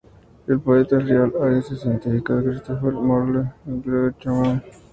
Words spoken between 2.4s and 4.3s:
con Christopher Marlowe o con George